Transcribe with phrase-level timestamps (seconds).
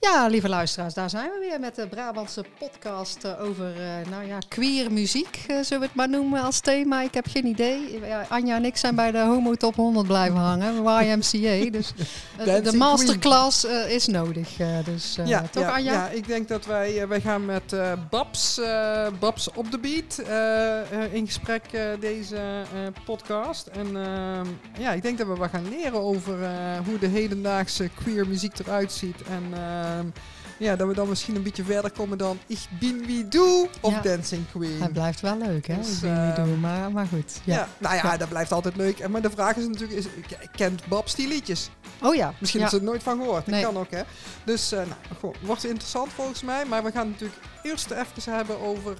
[0.00, 4.26] Ja, lieve luisteraars, daar zijn we weer met de Brabantse podcast eh, over uh, nou
[4.26, 7.02] ja, queer muziek, uh, zullen we het maar noemen als thema.
[7.02, 8.00] Ik heb geen idee.
[8.00, 10.74] Ja, Anja en ik zijn bij de Homo Top 100 blijven hangen,
[11.06, 11.70] YMCA.
[11.70, 11.92] Dus
[12.44, 14.48] de masterclass is nodig.
[14.84, 15.92] dus, ja, toch ja, Anja?
[15.92, 17.74] Ja, ik denk dat wij, wij gaan met
[18.10, 18.60] Babs,
[19.18, 20.18] Babs op de beat
[21.12, 21.62] in gesprek
[22.00, 22.62] deze
[23.04, 23.66] podcast.
[23.66, 23.96] En
[24.78, 26.34] ja, ik denk dat we wat gaan leren over
[26.86, 29.22] hoe de hedendaagse queer muziek eruit ziet.
[29.22, 29.52] En
[30.58, 33.94] ja, dat we dan misschien een beetje verder komen dan Ik bin wie doe of
[33.94, 34.82] Dancing Queen.
[34.82, 35.76] Het blijft wel leuk, hè?
[35.76, 37.40] Dus, ik bin wie doe, maar, maar goed.
[37.44, 37.68] Ja.
[37.78, 39.08] nou ja, dat blijft altijd leuk.
[39.08, 40.06] Maar de vraag is natuurlijk, is,
[40.56, 41.70] kent Babs die liedjes?
[42.02, 42.34] Oh ja.
[42.38, 43.50] Misschien ze er nooit van gehoord.
[43.50, 44.02] Dat kan ook, hè?
[44.44, 46.64] Dus, uh, nou, gewoon, wordt interessant volgens mij.
[46.64, 48.96] Maar we gaan natuurlijk eerst even hebben over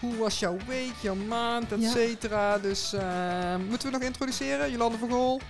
[0.00, 2.58] hoe was jouw week, jouw maand, et cetera.
[2.58, 3.00] Dus uh,
[3.68, 4.70] moeten we nog introduceren?
[4.70, 5.40] Jolande van Gool?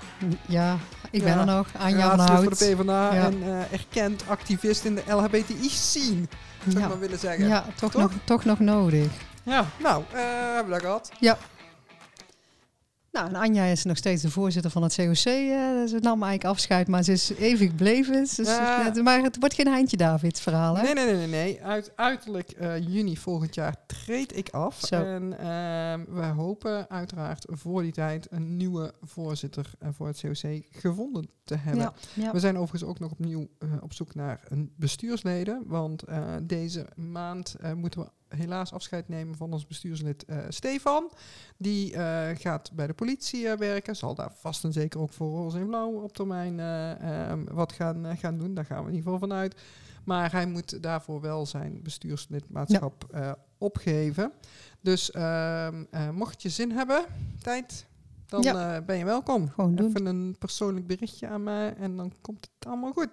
[0.47, 0.77] Ja,
[1.11, 1.67] ik ben er nog.
[1.79, 2.43] Anja van Hout.
[2.43, 3.25] voor de PvdA ja.
[3.25, 6.29] en uh, erkend activist in de LHBTI-scene,
[6.69, 7.49] zou ik maar willen zeggen.
[7.49, 8.03] Ja, toch, toch?
[8.03, 9.13] Nog, toch nog nodig.
[9.43, 10.21] Ja, nou, uh,
[10.55, 11.11] hebben we dat gehad.
[11.21, 11.39] Ja.
[13.17, 15.09] Nou, en Anja is nog steeds de voorzitter van het COC.
[15.09, 15.15] Uh,
[15.87, 18.13] ze nam eigenlijk afscheid, maar ze is eeuwig gebleven.
[18.13, 20.83] Dus, uh, maar het wordt geen Heintje David verhaal, hè?
[20.83, 21.15] Nee, nee, nee.
[21.15, 21.65] nee, nee.
[21.65, 24.81] Uit, uiterlijk uh, juni volgend jaar treed ik af.
[24.81, 25.05] Zo.
[25.05, 30.63] En ehm, we hopen uiteraard voor die tijd een nieuwe voorzitter eh, voor het COC
[30.71, 31.83] gevonden te hebben.
[31.83, 32.33] Ja, ja.
[32.33, 33.49] We zijn overigens ook nog opnieuw
[33.81, 35.63] op zoek naar een bestuursleden.
[35.67, 36.05] Want
[36.43, 41.13] deze maand moeten we helaas afscheid nemen van ons bestuurslid uh, Stefan.
[41.57, 43.97] Die uh, gaat bij de politie uh, werken.
[43.97, 46.59] Zal daar vast en zeker ook voor Roze en Blauw op termijn
[47.31, 48.55] um, wat gaan, gaan doen.
[48.55, 49.61] Daar gaan we in ieder geval vanuit.
[50.05, 53.37] Maar hij moet daarvoor wel zijn bestuurslidmaatschap ja.
[53.59, 54.33] opgeven.
[54.81, 57.05] Dus ehm, mocht je zin hebben,
[57.43, 57.87] tijd,
[58.29, 58.81] dan ja.
[58.81, 59.49] ben je welkom.
[59.49, 59.89] Gewoon doen.
[59.89, 63.11] Even een persoonlijk berichtje aan mij en dan komt het allemaal goed.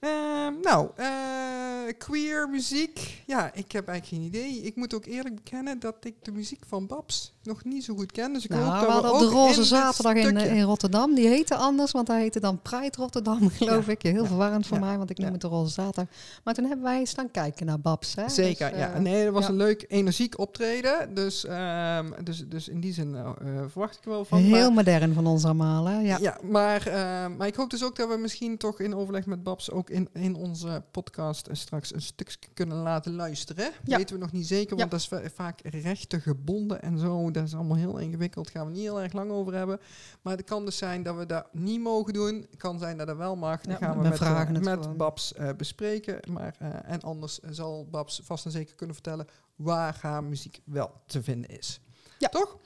[0.00, 3.22] Uh, nou, uh, queer muziek.
[3.26, 4.62] Ja, ik heb eigenlijk geen idee.
[4.62, 8.12] Ik moet ook eerlijk bekennen dat ik de muziek van Babs nog niet zo goed
[8.12, 8.32] ken.
[8.32, 11.14] Dus ik nou, hoop dat we hadden ook de Roze Zaterdag in, in, Rotterdam.
[11.14, 13.92] Die heette anders, want hij heette dan Pride Rotterdam, geloof ja.
[13.92, 14.02] ik.
[14.02, 14.26] Heel ja.
[14.26, 14.84] verwarrend voor ja.
[14.84, 16.14] mij, want ik noem het de Roze Zaterdag.
[16.44, 18.14] Maar toen hebben wij staan kijken naar Babs.
[18.14, 18.28] Hè?
[18.28, 18.94] Zeker, dus, ja.
[18.94, 21.14] Uh, Nee, dat was een leuk, energiek optreden.
[21.14, 23.30] Dus, um, dus, dus in die zin uh,
[23.68, 24.38] verwacht ik wel van.
[24.38, 26.00] Heel maar, modern van ons allemaal, hè?
[26.00, 26.94] Ja, ja maar, uh,
[27.36, 30.08] maar ik hoop dus ook dat we misschien toch in overleg met Babs ook in,
[30.12, 33.70] in onze podcast straks een stukje kunnen laten luisteren.
[33.84, 33.96] Ja.
[33.96, 37.29] Weten we nog niet zeker, want dat is vaak rechten gebonden en zo.
[37.32, 38.50] Dat is allemaal heel ingewikkeld.
[38.50, 39.80] Gaan we niet heel erg lang over hebben.
[40.22, 42.46] Maar het kan dus zijn dat we dat niet mogen doen.
[42.50, 43.60] Het kan zijn dat dat wel mag.
[43.60, 44.96] Dan Ja, gaan we met, vragen uh, het met.
[44.96, 46.20] Babs uh, bespreken.
[46.32, 49.26] Maar, uh, en anders zal Babs vast en zeker kunnen vertellen
[49.56, 51.80] waar haar muziek wel te vinden is.
[52.18, 52.28] Ja.
[52.28, 52.56] Toch?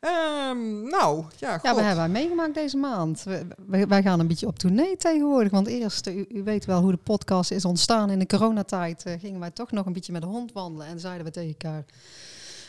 [0.00, 3.22] Um, nou, ja, Ja, we hebben meegemaakt deze maand.
[3.22, 5.52] We, wij gaan een beetje op tournee tegenwoordig.
[5.52, 9.06] Want eerst, u, u weet wel hoe de podcast is ontstaan in de coronatijd.
[9.06, 10.86] Uh, gingen wij toch nog een beetje met de hond wandelen.
[10.86, 11.84] En zeiden we tegen elkaar,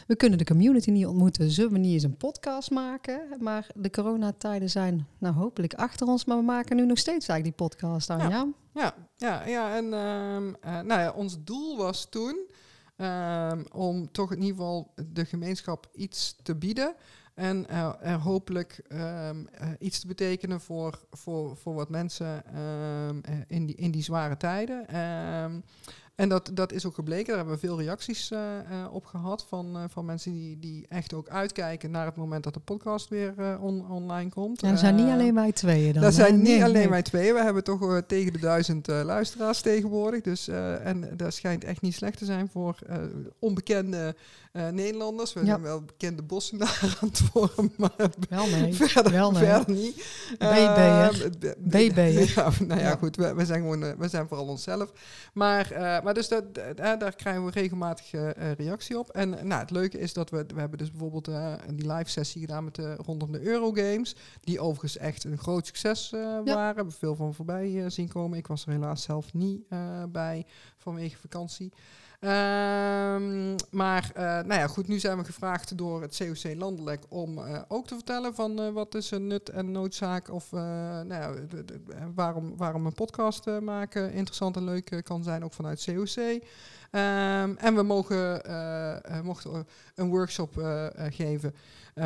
[0.06, 1.50] we kunnen de community niet ontmoeten.
[1.52, 3.22] Zullen we niet eens een podcast maken?
[3.40, 6.26] Maar de coronatijden zijn nou hopelijk achter ons.
[6.26, 8.30] Maar we maken nu nog steeds eigenlijk die podcast aan, ja?
[8.30, 9.48] Ja, ja, ja.
[9.48, 12.54] ja en um, uh, nou ja, ons doel was toen...
[12.98, 16.96] Um, om toch in ieder geval de gemeenschap iets te bieden.
[17.34, 23.22] En uh, er hopelijk um, uh, iets te betekenen voor, voor, voor wat mensen um,
[23.48, 24.86] in, die, in die zware tijden.
[26.16, 27.28] En dat, dat is ook gebleken.
[27.28, 28.40] Daar hebben we veel reacties uh,
[28.92, 32.60] op gehad van, van mensen die, die echt ook uitkijken naar het moment dat de
[32.60, 34.62] podcast weer on, online komt.
[34.62, 36.02] Ja, dat zijn niet alleen wij tweeën dan.
[36.02, 36.24] Dat hè?
[36.24, 36.90] zijn niet Nee, alleen nee.
[36.90, 37.34] wij tweeën.
[37.34, 40.22] We hebben toch tegen de duizend luisteraars tegenwoordig.
[40.22, 42.80] Dus, en dat schijnt echt niet slecht te zijn voor
[43.40, 44.16] onbekende
[44.72, 45.34] Nederlanders.
[45.34, 45.46] We Ja.
[45.46, 47.92] zijn wel bekende bossenaren aan het worden, maar
[48.30, 48.74] Wel nee.
[48.74, 49.44] verder, Wel nee.
[49.46, 49.96] verder niet.
[50.38, 51.26] BB'er.
[51.26, 52.34] Uh, b- BB'er.
[52.36, 52.96] Ja, nou ja, Ja.
[52.96, 53.16] goed.
[53.16, 54.92] We, we zijn gewoon, uh, we zijn vooral onszelf.
[55.34, 55.68] Maar,
[56.04, 56.44] maar dus dat,
[56.76, 58.12] daar krijgen we regelmatig
[58.58, 59.10] reactie op.
[59.10, 61.26] En nou, het leuke is dat we, we hebben dus bijvoorbeeld
[61.74, 64.16] die live sessie gedaan met de, rondom de Eurogames.
[64.42, 66.44] Die overigens echt een groot succes waren.
[66.44, 68.38] We hebben veel van voorbij zien komen.
[68.38, 69.62] Ik was er helaas zelf niet
[70.10, 70.46] bij
[70.78, 71.72] vanwege vakantie.
[72.26, 77.38] Um, maar uh, nou ja, goed, nu zijn we gevraagd door het COC Landelijk om
[77.38, 81.34] uh, ook te vertellen van uh, wat is een nut en noodzaak of nou ja,
[82.16, 86.44] waarom, waarom een podcast maken interessant en leuk kan zijn, ook vanuit COC.
[86.96, 88.42] Um, en we mogen,
[89.24, 90.54] mochten een workshop
[91.10, 91.56] geven,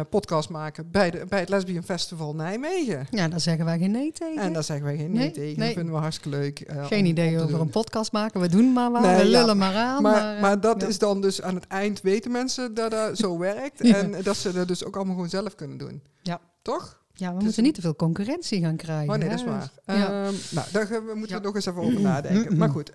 [0.09, 3.07] podcast maken bij, de, bij het Lesbian Festival Nijmegen.
[3.09, 4.41] Ja, daar zeggen wij geen nee tegen.
[4.43, 5.57] En daar zeggen wij geen nee, nee tegen.
[5.59, 5.67] Nee.
[5.67, 6.71] Dat vinden we hartstikke leuk.
[6.81, 7.59] Geen idee over doen.
[7.59, 8.41] een podcast maken.
[8.41, 9.01] We doen maar wat.
[9.01, 9.39] Nee, we ja.
[9.39, 10.01] lullen maar aan.
[10.01, 10.87] Maar, Maar, maar, uh, dat ja.
[10.87, 13.87] is dan dus aan het eind weten mensen dat dat zo werkt.
[13.87, 13.95] Ja.
[13.95, 16.03] En dat ze dat dus ook allemaal gewoon zelf kunnen doen.
[16.21, 16.39] Ja.
[16.61, 16.97] Toch?
[17.13, 19.13] Ja, we is moeten niet te veel concurrentie gaan krijgen.
[19.13, 19.71] Oh nee, dat is waar.
[19.85, 20.25] Ja.
[20.25, 21.39] Ehm, nou, daar moeten we Ja.
[21.39, 22.57] nog eens even over nadenken.
[22.57, 22.91] Maar goed,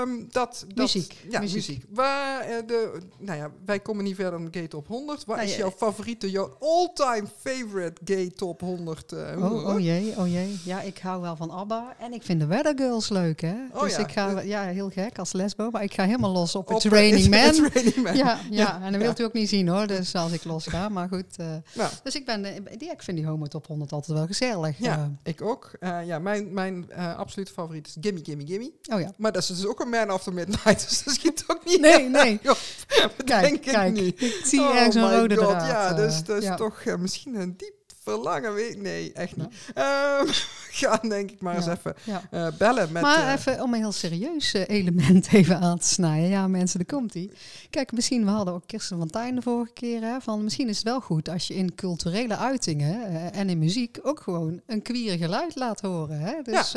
[0.00, 0.76] ehm, dat, dat...
[0.76, 1.56] Muziek, Ja, muziek.
[1.56, 1.84] muziek.
[1.88, 5.24] Waar, eh, de, nou ja, wij komen niet verder dan Gay Top 100.
[5.24, 9.12] Wat Nou, is jouw favoriete, jouw all-time favorite Gay Top 100?
[9.12, 10.58] eh, Oh, oh jee, oh jee.
[10.64, 11.94] Ja, ik hou wel van ABBA.
[11.98, 13.54] En ik vind de Weather Girls leuk, hè?
[13.72, 13.98] Oh dus ja.
[13.98, 15.70] ik ga, ja, heel gek als lesbo.
[15.70, 18.16] Maar ik ga helemaal los op Op, het eh, Raining It's Man.
[18.16, 20.88] Ja, ja, en dat wilt u ook niet zien hoor, dus als ik los ga.
[20.88, 23.92] Maar goed, eh, Nou, dus ik, ben, eh, die, ik vind die Homo Top 100
[23.92, 24.78] altijd wel gezellig.
[24.78, 25.70] ja, ik ook.
[25.80, 28.72] Eh, ja, mijn, mijn eh, absolute favoriet is Gimme Gimme Gimme.
[28.82, 29.12] Eh, oh ja.
[29.16, 32.08] Maar dat is dus ook een Man After Midnight, dus dat schiet ook niet Nee,
[32.08, 32.38] nee.
[32.42, 32.56] Joh,
[33.24, 33.92] Kijk, denk ik kijk.
[33.92, 34.06] nu.
[34.06, 35.68] Ik zie Oh ergens een rode God, draad.
[35.68, 36.54] Ja, dus dat is ja.
[36.54, 38.54] toch eh, misschien een diep verlangen.
[38.54, 39.42] Weet, nee, echt Ja.
[39.42, 39.52] niet.
[39.74, 40.26] Ehm,
[40.80, 41.72] gaan denk ik maar eens Ja.
[41.76, 42.22] even Ja.
[42.30, 43.02] eh, bellen met...
[43.02, 46.28] maar eh, even om een heel serieus eh, element even aan te snijden.
[46.28, 47.30] Ja, mensen, daar komt ie.
[47.70, 50.02] Kijk, misschien, we hadden ook Kirsten van Tijn de vorige keer.
[50.02, 53.98] Hè, van misschien is het wel goed als je in culturele uitingen en in muziek
[54.02, 56.20] ook gewoon een queer geluid laat horen.
[56.20, 56.32] Hè?
[56.42, 56.72] Dus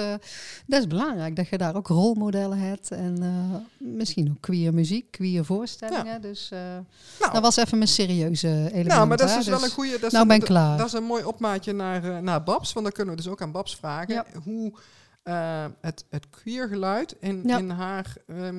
[0.68, 2.92] dat is belangrijk dat je daar ook rolmodellen hebt.
[2.92, 3.18] En
[3.78, 6.22] misschien ook queer muziek, queer voorstellingen.
[6.22, 6.50] Dus
[7.20, 8.88] nou, dat was even mijn serieuze element.
[8.88, 9.92] nou, maar dat is dus wel dus- een goede...
[9.92, 10.78] Dat is nou ben klaar.
[10.78, 12.74] Dat is een mooi opmaatje naar, eh, naar Babs.
[12.74, 14.26] Want dan kunnen we dus ook aan Babs vragen Ja.
[14.44, 14.74] hoe
[15.24, 17.58] eh, het, het queer geluid in, Ja.
[17.58, 18.50] in haar, eh,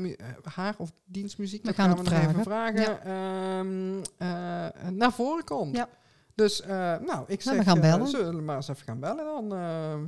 [0.42, 2.84] haar of dienstmuziek, We dat gaan gaan we nog even vragen.
[2.84, 5.76] vragen, ehm, eh, naar voren komt.
[5.76, 5.88] Ja.
[6.34, 6.62] Dus,
[7.06, 8.06] nou, ik zeg, we gaan bellen.
[8.08, 9.50] zullen we maar eens even gaan bellen dan?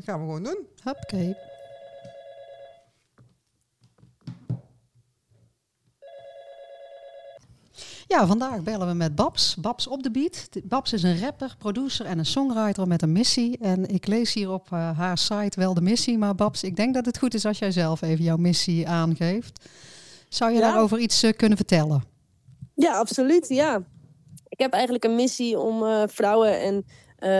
[0.05, 0.59] gaan we gewoon doen.
[0.85, 1.37] Hoppakee.
[8.09, 9.55] Ja, vandaag bellen we met Babs.
[9.57, 10.49] Babs op de beat.
[10.65, 13.59] Babs is een rapper, producer en een songwriter met een missie.
[13.59, 16.19] En ik lees hier op eh, haar site wel de missie.
[16.19, 19.69] Maar Babs, ik denk dat het goed is als jij zelf even jouw missie aangeeft.
[20.29, 20.71] Zou je Ja.
[20.71, 22.05] daarover iets eh, kunnen vertellen?
[22.75, 23.49] Ja, absoluut.
[23.49, 23.83] Ja.
[24.49, 26.85] Ik heb eigenlijk een missie om eh, vrouwen en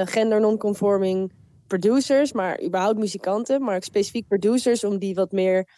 [0.07, 1.33] gender non-conforming
[1.67, 5.69] producers, maar überhaupt muzikanten, maar ook specifiek producers, om die wat meer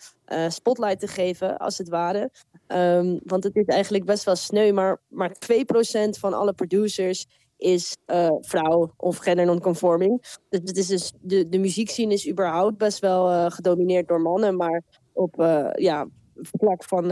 [0.49, 2.31] spotlight te geven, als het ware.
[2.69, 7.27] Ehm, want het is eigenlijk best wel sneu, maar, maar 2% van alle producers
[7.57, 10.21] is eh, vrouw of gender non-conforming.
[10.49, 14.57] Dus, het is dus de, de muziekscene is überhaupt best wel eh, gedomineerd door mannen,
[14.57, 14.83] maar
[15.13, 17.05] op eh, ja, vlak van,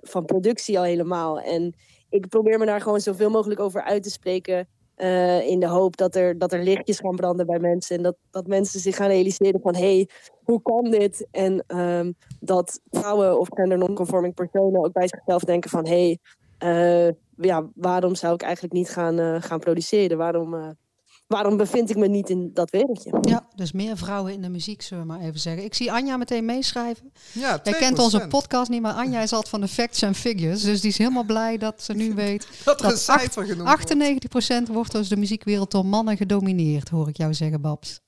[0.00, 1.40] van productie al helemaal.
[1.40, 1.74] En
[2.08, 4.68] ik probeer me daar gewoon zoveel mogelijk over uit te spreken.
[4.94, 7.96] Eh, in de hoop dat er, dat er lichtjes gaan branden bij mensen.
[7.96, 9.74] En dat, dat mensen zich gaan realiseren van...
[9.74, 10.08] hé, hey,
[10.44, 11.26] hoe kan dit?
[11.30, 15.86] En ehm, dat vrouwen of gender non-conforming personen ook bij zichzelf denken van...
[15.86, 16.18] hé, hey,
[16.58, 20.18] eh, ja, waarom zou ik eigenlijk niet gaan, eh, gaan produceren?
[20.18, 20.76] Waarom,
[21.32, 23.18] waarom bevind ik me niet in dat wereldje?
[23.20, 25.64] Ja, dus meer vrouwen in de muziek, zullen we maar even zeggen.
[25.64, 27.12] Ik zie Anja meteen meeschrijven.
[27.32, 28.28] Ja, Jij kent onze 2%.
[28.28, 30.62] podcast niet, maar Anja is altijd van de facts en figures.
[30.62, 34.68] Dus die is helemaal blij dat ze nu weet Dat er cijfer genoemd wordt.
[34.68, 38.00] 98% wordt dus de muziekwereld door mannen gedomineerd, hoor ik jou zeggen, Babs.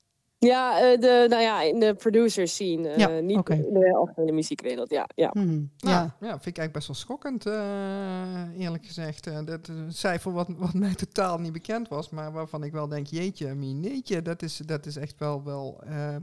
[0.45, 2.89] Ja, eh, de, nou ja, in de producers scene.
[2.89, 3.55] eh, Ja, niet oké.
[3.55, 5.07] in de algemene muziekwereld, ja.
[5.15, 5.31] ja.
[5.33, 6.15] Mhm, Nou, ja.
[6.21, 6.29] ja.
[6.29, 9.27] vind ik eigenlijk best wel schokkend, eh, eerlijk gezegd.
[9.27, 12.73] Eh, dat is een cijfer wat, wat mij totaal niet bekend was, maar waarvan ik
[12.73, 16.21] wel denk, jeetje, mineetje, dat is, dat is echt wel, wel ehm,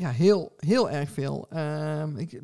[0.00, 1.46] ja, heel, heel erg veel.
[1.50, 2.40] Ehm, ik, eh,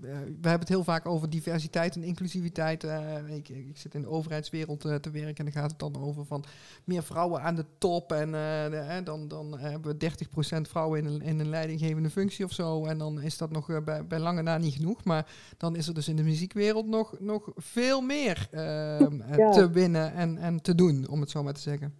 [0.00, 2.84] we hebben het heel vaak over diversiteit en inclusiviteit.
[2.84, 5.96] eh, ik, ik zit in de overheidswereld eh, te werken en dan gaat het dan
[6.02, 6.44] over van
[6.84, 8.12] meer vrouwen aan de top.
[8.12, 12.52] En de- dan, dan hebben we 30% vrouwen in een, in een leidinggevende functie of
[12.52, 12.84] zo.
[12.84, 15.04] En dan is dat nog bij, bij lange na niet genoeg.
[15.04, 15.26] Maar
[15.56, 19.50] dan is er dus in de muziekwereld nog, nog veel meer ehm, eh, Ja.
[19.50, 21.94] te winnen en, en te doen, om het zo maar te zeggen.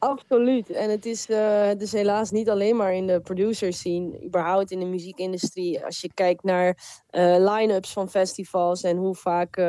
[0.00, 0.70] Absoluut.
[0.70, 4.70] En het is, eh, het is helaas niet alleen maar in de producer scene, überhaupt
[4.70, 5.84] in de muziekindustrie.
[5.84, 9.64] Als je kijkt naar eh line-ups van festivals en hoe vaak eh,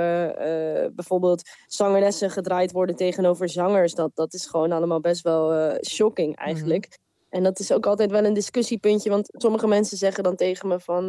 [0.94, 6.98] bijvoorbeeld zangeressen gedraaid worden tegenover zangers, dat, dat is gewoon allemaal best wel shocking eigenlijk.
[7.30, 10.80] En dat is ook altijd wel een discussiepuntje, want sommige mensen zeggen dan tegen me
[10.80, 11.06] van...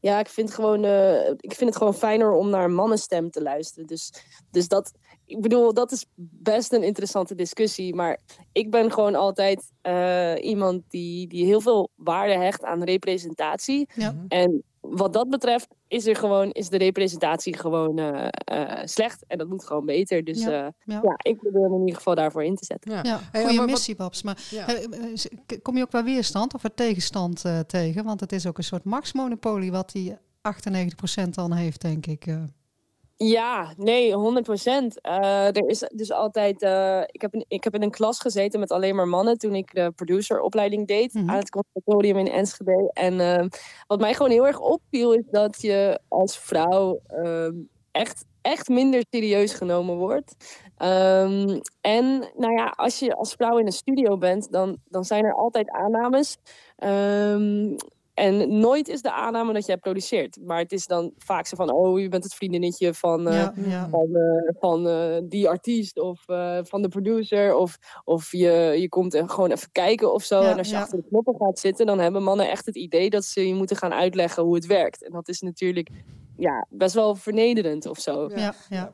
[0.00, 0.84] ja, ik vind, gewoon,
[1.36, 3.86] ik vind het gewoon fijner om naar een mannenstem te luisteren.
[3.86, 4.12] Dus,
[4.50, 4.92] dus dat,
[5.28, 6.04] ik bedoel, dat is
[6.42, 7.94] best een interessante discussie.
[7.94, 8.16] Maar
[8.52, 13.88] ik ben gewoon altijd eh, iemand die, die heel veel waarde hecht aan representatie.
[13.94, 14.14] Ja.
[14.28, 19.24] En wat dat betreft is, er gewoon, is de representatie gewoon eh, eh, slecht.
[19.26, 20.24] En dat moet gewoon beter.
[20.24, 21.00] Dus Ja, ja, ja.
[21.02, 22.92] ja ik probeer me in ieder geval daarvoor in te zetten.
[22.92, 23.00] Ja.
[23.02, 24.22] Ja, Hey, goede maar wat- missie, Babs.
[24.22, 24.38] Maar
[25.62, 28.04] kom je ook wel weerstand of er tegenstand eh, tegen?
[28.04, 32.26] Want het is ook een soort machtsmonopolie wat die 98% dan heeft, denk ik.
[33.18, 33.28] Eh.
[33.28, 34.98] Ja, nee, 100 procent.
[35.02, 36.62] er is dus altijd.
[36.62, 39.54] eh, ik, heb in, ik heb in een klas gezeten met alleen maar mannen toen
[39.54, 41.30] ik de produceropleiding deed Mhm.
[41.30, 42.90] aan het conservatorium in Enschede.
[42.92, 43.46] En eh,
[43.86, 47.52] wat mij gewoon heel erg opviel is dat je als vrouw ehm,
[47.92, 50.34] echt echt minder serieus genomen wordt.
[50.76, 55.24] Ehm, en nou ja, als je als vrouw in een studio bent, dan, dan zijn
[55.24, 56.36] er altijd aannames.
[56.76, 57.74] Ehm,
[58.18, 60.38] en nooit is de aanname dat jij produceert.
[60.44, 63.52] Maar het is dan vaak zo van, oh, je bent het vriendinnetje van, uh, Ja,
[63.56, 63.88] ja.
[63.88, 67.54] van, eh, van eh, die artiest of eh, van de producer.
[67.54, 70.42] Of, of je, je komt er gewoon even kijken of zo.
[70.42, 73.10] Ja, en als je achter de knoppen gaat zitten, dan hebben mannen echt het idee
[73.10, 75.04] dat ze je moeten gaan uitleggen hoe het werkt.
[75.04, 75.88] En dat is natuurlijk
[76.38, 78.30] ja, best wel vernederend of zo.
[78.34, 78.92] Ja, ja.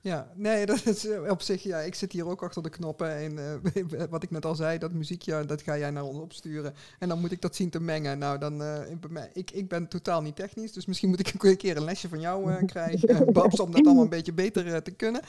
[0.00, 3.16] Ja, nee, dat is eh, op zich, ja, ik zit hier ook achter de knoppen.
[3.16, 6.74] En eh, wat ik net al zei, dat muziekje, dat ga jij naar ons opsturen.
[6.98, 8.18] En dan moet ik dat zien te mengen.
[8.18, 11.34] Nou, dan, eh, bij mij- ik, ik ben totaal niet technisch, dus misschien moet ik
[11.42, 14.82] een keer een lesje van jou eh, krijgen, Babs, om dat allemaal een beetje beter
[14.82, 15.20] te kunnen.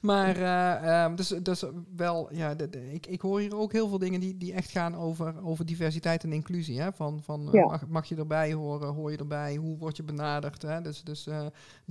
[0.00, 1.64] Maar, eh, ehm, dus, dus
[1.96, 4.70] wel, ja, de, de- ik, ik hoor hier ook heel veel dingen die, die echt
[4.70, 6.80] gaan over, over diversiteit en inclusie.
[6.80, 6.92] Hè?
[6.92, 7.64] Van, van Ja.
[7.66, 10.62] mag, mag je erbij horen, hoor je erbij, hoe word je benaderd?
[10.62, 10.80] Hè?
[10.80, 11.44] Dus, dus eh,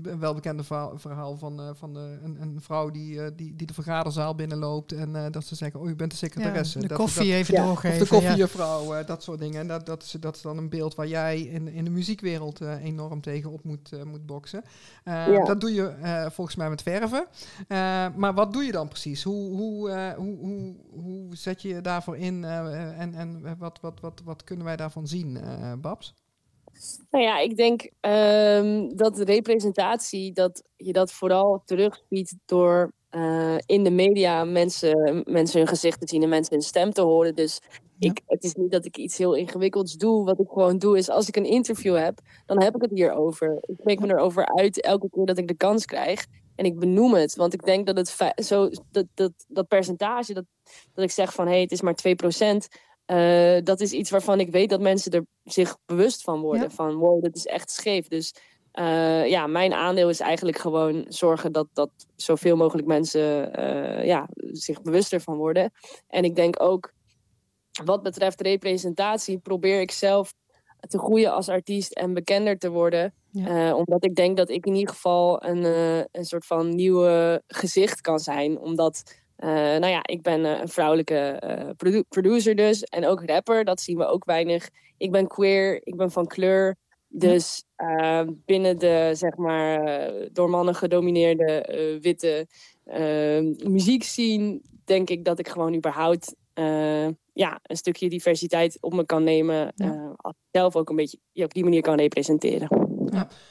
[0.04, 0.64] een welbekende
[0.96, 4.92] verhaal, van, eh, van de, een, een vrouw die, eh, die, die de vergaderzaal binnenloopt
[4.92, 6.80] en eh, dat ze zeggen, oh, je bent de secretaresse.
[6.80, 7.62] de Dat- koffie dat- even Ja.
[7.62, 8.00] of doorgeven.
[8.08, 8.20] de ja.
[8.22, 9.60] koffiejuffrouw, eh, dat soort dingen.
[9.60, 12.62] En dat, dat, is, dat is dan een beeld waar jij in, in de muziekwereld
[12.62, 14.64] eh, enorm tegen op moet, eh, moet boksen.
[15.04, 15.46] Eh, Ja.
[15.46, 17.26] Dat doe je eh, volgens mij met verven.
[17.68, 17.78] Eh,
[18.16, 19.24] maar wat doe je dan precies?
[19.24, 23.80] Hoe, hoe, eh, hoe, hoe, hoe zet je je daarvoor in eh, en, en wat,
[23.82, 26.14] wat, wat, wat kunnen wij daarvan zien, eh, Babs?
[27.10, 33.56] Nou ja, ik denk ehm, dat de representatie, dat je dat vooral terugziet door eh,
[33.66, 37.36] in de media mensen, mensen hun gezicht te zien en mensen hun stem te horen.
[37.36, 37.60] Dus
[37.98, 38.10] Ja.
[38.10, 40.26] ik, het is niet dat ik iets heel ingewikkelds doe.
[40.26, 43.58] Wat ik gewoon doe is, als ik een interview heb, dan heb ik het hierover.
[43.62, 46.26] Ik spreek me erover uit elke keer dat ik de kans krijg.
[46.56, 50.46] En ik benoem het, want ik denk dat het zo, dat, dat, dat percentage, dat,
[50.94, 52.68] dat ik zeg van hé, hey, het is maar 2%.
[53.12, 56.62] Eh, dat is iets waarvan ik weet dat mensen er zich bewust van worden.
[56.62, 56.70] Ja.
[56.70, 58.08] Van wow, dit is echt scheef.
[58.08, 58.34] Dus
[58.72, 64.30] eh, ja, mijn aandeel is eigenlijk gewoon zorgen dat, dat zoveel mogelijk mensen eh, ja,
[64.52, 65.72] zich bewuster van worden.
[66.08, 66.94] En ik denk ook,
[67.84, 70.34] wat betreft representatie, probeer ik zelf
[70.80, 73.14] te groeien als artiest en bekender te worden.
[73.32, 73.76] Ja.
[73.76, 75.64] Omdat ik denk dat ik in ieder geval een,
[76.12, 78.60] een soort van nieuwe gezicht kan zijn.
[78.60, 82.84] Omdat, nou ja, ik ben eh, een vrouwelijke eh, produ- producer dus.
[82.84, 84.70] En ook rapper, dat zien we ook weinig.
[84.98, 86.76] Ik ben queer, ik ben van kleur.
[87.08, 92.48] Dus eh, binnen de, zeg maar, eh, door mannen gedomineerde eh, witte
[92.86, 94.62] uh, muziekscene...
[94.86, 99.72] denk ik dat ik gewoon überhaupt eh, ja, een stukje diversiteit op me kan nemen.
[99.76, 99.94] Ja.
[99.94, 102.91] eh, als ik zelf ook een beetje op die manier kan representeren.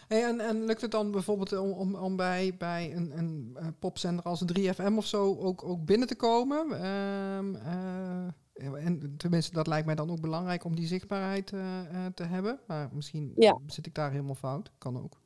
[0.09, 3.67] Hey, en, en lukt het dan bijvoorbeeld om, om, om bij, bij een, een eh,
[3.79, 6.73] popzender als 3FM of zo ook, ook binnen te komen?
[6.73, 11.61] Ehm, eh, en tenminste, dat lijkt mij dan ook belangrijk om die zichtbaarheid eh,
[12.15, 12.61] te hebben.
[12.67, 13.59] Maar misschien Ja.
[13.67, 14.71] zit ik daar helemaal fout.
[14.79, 15.21] Kan ook.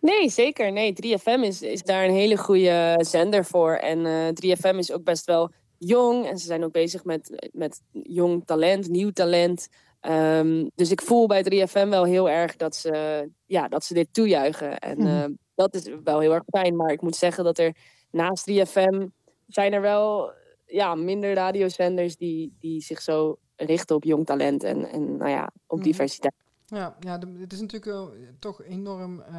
[0.00, 0.72] Nee, zeker.
[0.72, 3.72] Nee, 3FM is, is daar een hele goede zender voor.
[3.72, 6.26] En eh 3FM is ook best wel jong.
[6.26, 9.68] En ze zijn ook bezig met, met jong talent, nieuw talent.
[10.00, 14.08] Ehm, dus ik voel bij 3FM wel heel erg dat ze, ja, dat ze dit
[14.12, 14.78] toejuichen.
[14.78, 15.06] En Mhm.
[15.06, 15.24] eh,
[15.54, 16.76] dat is wel heel erg fijn.
[16.76, 17.76] Maar ik moet zeggen dat er
[18.10, 19.06] naast 3FM
[19.46, 20.32] zijn er wel
[20.66, 25.50] ja, minder radiozenders die, die zich zo richten op jong talent en, en nou ja,
[25.66, 25.86] op Mhm.
[25.86, 26.34] diversiteit.
[26.68, 29.34] Ja, ja de- het is natuurlijk eh, toch enorm, eh,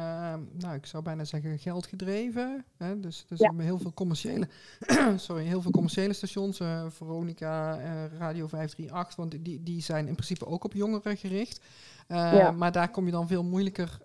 [0.52, 2.64] nou ik zou bijna zeggen geld gedreven.
[2.76, 3.00] Hè?
[3.00, 3.52] Dus, dus Ja.
[3.56, 4.48] heel veel commerciële,
[5.16, 10.12] sorry, heel veel commerciële stations, eh, Veronica, eh, Radio 538, want die, die zijn in
[10.14, 11.60] principe ook op jongeren gericht.
[12.08, 12.50] Ja.
[12.50, 13.98] Maar daar kom je dan veel moeilijker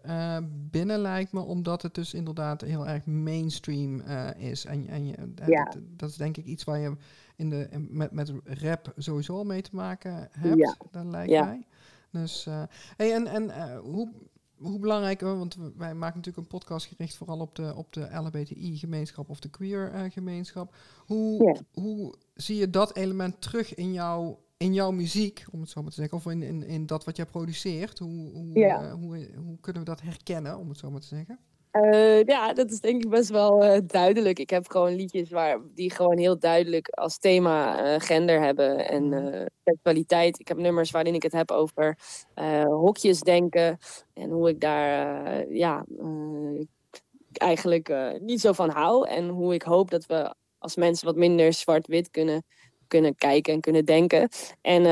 [0.71, 3.99] binnen, lijkt me, omdat het dus inderdaad heel erg mainstream
[4.37, 4.65] is.
[4.65, 5.15] En, en je,
[5.45, 5.63] Ja.
[5.63, 6.95] dat, dat is denk ik iets waar je
[7.35, 11.43] in de, in- met, met rap sowieso al mee te maken hebt, dat lijkt Ja.
[11.45, 11.65] mij.
[12.13, 12.63] Dus, eh,
[12.97, 14.11] hey, en, en eh, hoe,
[14.55, 18.09] hoe belangrijk, eh, want wij maken natuurlijk een podcast gericht vooral op de, op de
[18.11, 20.75] LHBTI-gemeenschap of de queer-gemeenschap.
[21.05, 25.81] hoe, hoe zie je dat element terug in jouw, in jouw muziek, om het zo
[25.81, 27.99] maar te zeggen, of in, in, in dat wat jij produceert?
[27.99, 28.91] Hoe, hoe, Ja.
[28.91, 31.39] hoe, hoe kunnen we dat herkennen, om het zo maar te zeggen?
[31.73, 34.39] Eh, ja, dat is denk ik best wel eh, duidelijk.
[34.39, 39.13] Ik heb gewoon liedjes waar, die gewoon heel duidelijk als thema eh, gender hebben en
[39.13, 40.39] eh, seksualiteit.
[40.39, 41.97] Ik heb nummers waarin ik het heb over
[42.65, 43.77] hokjes denken
[44.13, 45.85] en hoe ik daar ja,
[47.33, 49.07] eigenlijk niet zo van hou.
[49.07, 52.43] En hoe ik hoop dat we als mensen wat minder zwart-wit kunnen,
[52.87, 54.29] kunnen kijken en kunnen denken.
[54.61, 54.83] En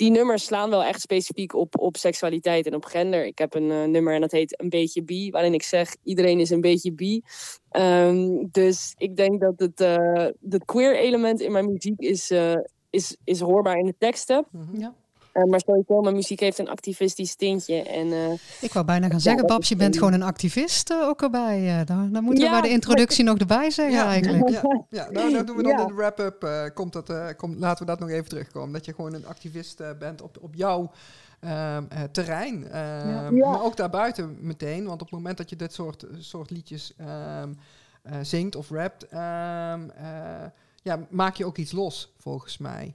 [0.00, 3.26] die nummers slaan wel echt specifiek op, op seksualiteit en op gender.
[3.26, 6.40] Ik heb een eh, nummer en dat heet Een beetje bi, waarin ik zeg iedereen
[6.40, 7.22] is een beetje bi.
[7.70, 12.56] Ehm, dus ik denk dat het, eh het queer element in mijn muziek is, eh,
[12.90, 14.46] is, is hoorbaar in de teksten.
[14.50, 14.80] Mhm.
[14.80, 14.94] Ja.
[15.32, 17.82] Eh, maar sowieso, mijn muziek heeft een activistisch tintje.
[17.82, 21.22] En, eh, Ik wou bijna gaan zeggen, Babs, je bent gewoon een activist eh, ook
[21.22, 21.78] erbij.
[21.80, 21.86] eh.
[21.86, 24.06] dan, dan moeten we Ja, bij de introductie nog erbij zeggen Ja.
[24.06, 24.48] eigenlijk.
[24.48, 25.80] Ja, ja nou, dan doen we dan Ja.
[25.80, 26.42] in de wrap-up.
[26.44, 28.72] eh, komt dat, eh, komt, laten we dat nog even terugkomen.
[28.72, 30.90] Dat je gewoon een activist bent op, op jouw
[31.40, 32.68] ehm, eh, terrein.
[32.70, 33.50] Ehm, Ja.
[33.50, 34.84] Maar ook daarbuiten meteen.
[34.86, 37.52] Want op het moment dat je dit soort, soort liedjes ehm,
[38.02, 40.46] eh, zingt of rapt, ehm, eh,
[40.82, 42.94] ja, maak je ook iets los, volgens mij.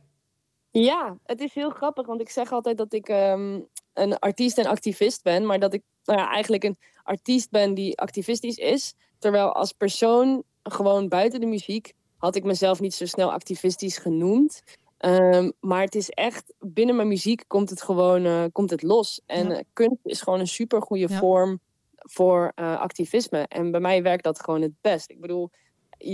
[0.84, 3.60] Ja, het is heel grappig, want ik zeg altijd dat ik ehm,
[3.94, 7.98] een artiest en activist ben, maar dat ik nou ja, eigenlijk een artiest ben die
[8.00, 8.94] activistisch is.
[9.20, 14.62] Terwijl als persoon, gewoon buiten de muziek, had ik mezelf niet zo snel activistisch genoemd.
[14.98, 19.22] Ehm, maar het is echt, binnen mijn muziek komt het gewoon eh, komt het los.
[19.26, 19.56] En Ja.
[19.58, 21.18] eh, kunst is gewoon een super goede Ja.
[21.20, 21.60] vorm
[21.98, 23.46] voor eh, activisme.
[23.48, 25.10] En bij mij werkt dat gewoon het best.
[25.10, 25.50] Ik bedoel,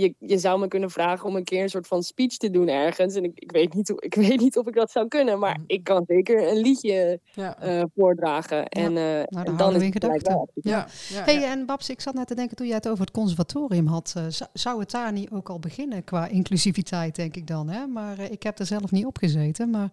[0.00, 2.68] je, je zou me kunnen vragen om een keer een soort van speech te doen
[2.68, 3.14] ergens.
[3.14, 5.38] En ik, ik, weet, niet, hoe- ik weet niet of ik dat zou kunnen.
[5.38, 5.62] Maar Mhm.
[5.66, 8.66] ik kan zeker een liedje Ja, eh, voordragen.
[8.68, 10.48] En, eh, en houden dan is het wel.
[10.54, 11.50] ja, ja, Hey, ja.
[11.50, 14.12] en Babs, ik zat net te denken toen jij het over het conservatorium had.
[14.16, 17.68] eh, zou- het daar niet ook al beginnen qua inclusiviteit, denk ik dan?
[17.68, 17.86] Hè?
[17.86, 19.70] Maar eh, ik heb er zelf niet op gezeten.
[19.70, 19.90] Maar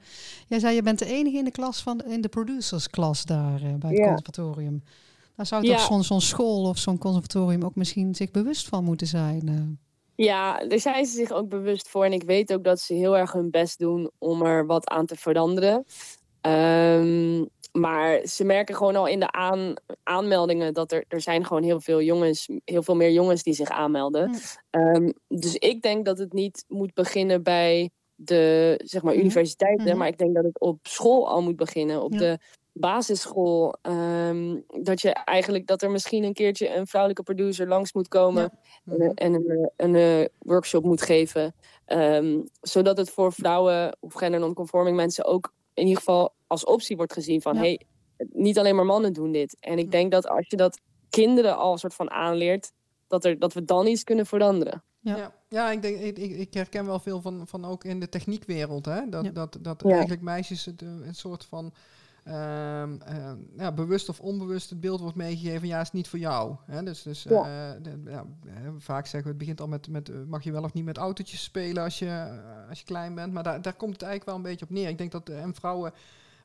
[0.48, 3.90] jij zei, je bent de enige in de klas van in de producersklas daar bij
[3.90, 4.06] het Ja.
[4.08, 4.84] conservatorium.
[5.36, 9.08] Daar zou toch zo'n zo'n school of zo'n conservatorium ook misschien zich bewust van moeten
[9.08, 9.80] zijn.
[10.22, 12.06] Ja, daar zijn ze zich ook bewust voor.
[12.06, 15.06] En ik weet ook dat ze heel erg hun best doen om er wat aan
[15.06, 15.86] te veranderen.
[16.42, 19.74] Ehm, maar ze merken gewoon al in de aan,
[20.04, 23.70] aanmeldingen dat er, er zijn gewoon heel veel jongens, heel veel meer jongens die zich
[23.70, 24.30] aanmelden.
[24.30, 24.36] Hm.
[24.70, 29.22] Ehm, dus ik denk dat het niet moet beginnen bij de zeg maar, Mhm.
[29.24, 29.98] universiteiten, Mhm.
[29.98, 32.02] maar ik denk dat het op school al moet beginnen.
[32.04, 32.20] Op Ja.
[32.20, 32.40] de
[32.80, 33.76] basisschool.
[33.82, 38.42] ehm, dat je eigenlijk dat er misschien een keertje een vrouwelijke producer langs moet komen
[38.84, 38.94] Ja.
[38.94, 41.54] en, een- en een, een, eh, workshop moet geven.
[41.86, 46.98] ehm, zodat het voor vrouwen of gender non-conforming mensen ook in ieder geval als optie
[46.98, 47.60] wordt gezien van Ja.
[47.60, 47.82] hey,
[48.32, 49.58] niet alleen maar mannen doen dit.
[49.60, 52.72] En ik denk dat als je dat kinderen al soort van aanleert,
[53.08, 54.84] dat, er, dat we dan iets kunnen veranderen.
[55.00, 55.18] Ja.
[55.18, 55.34] Ja.
[55.48, 58.86] Ja, ik, denk, ik, ik, herken wel veel van, van ook in de techniekwereld.
[58.86, 59.10] Hè?
[59.10, 59.32] Dat, Ja.
[59.32, 59.90] dat, dat Ja.
[59.92, 61.74] eigenlijk meisjes het, eh, een soort van
[62.30, 65.68] ehm, eh, ja, bewust of onbewust het beeld wordt meegegeven.
[65.68, 66.56] Ja, is niet voor jou.
[66.66, 66.84] Hè?
[66.84, 67.30] Dus, dus Ja.
[67.76, 68.26] eh, de- ja,
[68.78, 70.98] vaak zeggen we, het begint al met, met eh, mag je wel of niet met
[70.98, 73.34] autootjes spelen als je, eh, als je klein bent.
[73.34, 74.90] Maar daar, daar komt het eigenlijk wel een beetje op neer.
[74.90, 75.94] Ik denk dat en vrouwen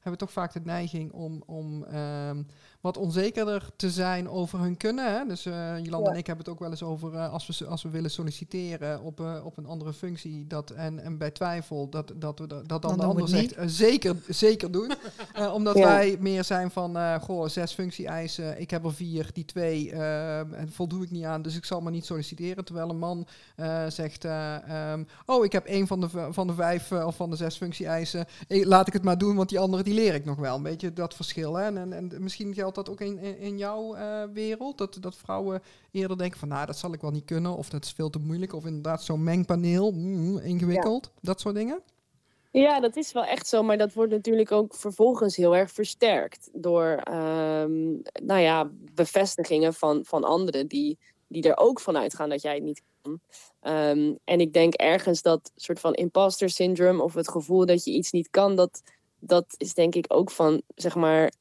[0.00, 2.42] hebben toch vaak de neiging om, om ehm,
[2.84, 5.14] wat onzekerder te zijn over hun kunnen.
[5.14, 5.26] Hè?
[5.26, 6.12] Dus eh Jolanda Ja.
[6.12, 9.02] en ik hebben het ook wel eens over eh, als, we, als we willen solliciteren
[9.02, 10.46] op, eh, op een andere functie.
[10.46, 14.16] Dat, en, en bij twijfel dat, dat, we, dat dan, Dan de ander zegt zeker,
[14.28, 14.92] zeker doen.
[15.34, 15.84] Eh, omdat Ja.
[15.84, 18.60] wij meer zijn van, eh, goh, zes functie-eisen.
[18.60, 21.42] Ik heb er vier, die twee en voldoe ik niet aan.
[21.42, 22.64] Dus ik zal maar niet solliciteren.
[22.64, 26.54] Terwijl een man eh, zegt, eh, ehm, oh, ik heb één van de, van de
[26.54, 28.26] vijf of van de zes functie-eisen.
[28.48, 30.56] Laat ik het maar doen, want die andere die leer ik nog wel.
[30.56, 31.54] Een beetje dat verschil.
[31.54, 31.64] Hè?
[31.64, 34.78] En, en, en misschien geldt dat ook in, in, jouw eh, wereld.
[34.78, 37.56] Dat, dat vrouwen eerder denken van, nou, dat zal ik wel niet kunnen.
[37.56, 38.52] Of dat is veel te moeilijk.
[38.52, 41.12] Of inderdaad zo'n mengpaneel, mm, ingewikkeld.
[41.20, 41.82] Dat soort dingen.
[42.60, 46.48] Ja, dat is wel echt zo, maar dat wordt natuurlijk ook vervolgens heel erg versterkt
[46.52, 47.90] door ehm,
[48.22, 52.62] nou ja, bevestigingen van, van anderen die, die er ook van uitgaan dat jij het
[52.62, 53.20] niet kan.
[53.60, 57.90] Ehm, en ik denk ergens dat soort van imposter syndrome of het gevoel dat je
[57.90, 58.82] iets niet kan, dat,
[59.18, 61.32] dat is denk ik ook van, zeg maar,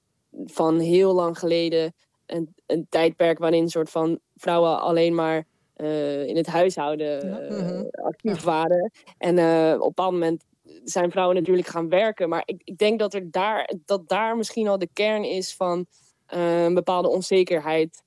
[0.46, 1.94] van heel lang geleden
[2.26, 7.84] een, een tijdperk waarin soort van vrouwen alleen maar eh, in het huishouden eh, Mhm.
[7.92, 8.92] actief waren.
[9.18, 10.46] En eh, op een bepaald moment
[10.84, 12.30] zijn vrouwen natuurlijk gaan werken.
[12.30, 15.86] Maar ik, ik denk dat, er daar, dat daar misschien al de kern is van
[16.28, 18.04] een bepaalde onzekerheid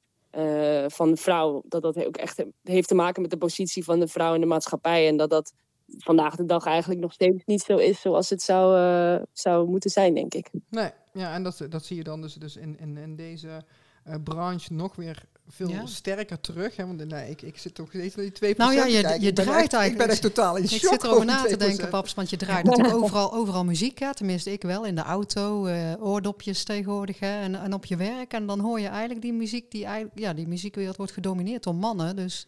[0.87, 1.63] van de vrouw.
[1.69, 4.47] Dat dat ook echt heeft te maken met de positie van de vrouw in de
[4.47, 5.09] maatschappij.
[5.09, 5.53] En dat dat
[5.99, 9.91] vandaag de dag eigenlijk nog steeds niet zo is zoals het zou, eh, zou moeten
[9.91, 10.49] zijn, denk ik.
[10.71, 13.65] Nee, ja, en dat, dat zie je dan dus, dus in, in, in deze
[14.05, 15.87] eh, branche nog weer veel Ja.
[15.87, 16.77] sterker terug.
[16.77, 16.87] Hè?
[16.87, 19.35] Want nee, ik, ik zit toch steeds naar die 2% Nou ja, je- je ik
[19.35, 21.57] draait echt, Ik eigenlijk- ben echt totaal in Ik shock zit erover over na te
[21.57, 21.59] 2%.
[21.59, 23.99] denken, Babs, want je draait natuurlijk overal, overal muziek.
[23.99, 24.15] Hè?
[24.15, 27.41] Tenminste, ik wel, in de auto, eh, oordopjes tegenwoordig hè?
[27.41, 28.33] En, en op je werk.
[28.33, 31.75] En dan hoor je eigenlijk die muziek, die, eigenlijk- ja, die muziekwereld wordt gedomineerd door
[31.75, 32.17] mannen.
[32.17, 32.47] Dus